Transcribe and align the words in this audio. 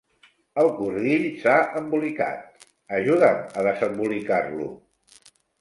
El 0.61 0.69
cordill 0.77 1.27
s'ha 1.43 1.53
embolicat: 1.81 2.65
ajuda'm 3.01 3.55
a 3.63 3.67
desembolicar-lo! 3.71 4.73